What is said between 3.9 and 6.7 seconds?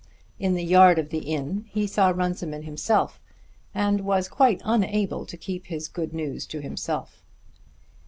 was quite unable to keep his good news to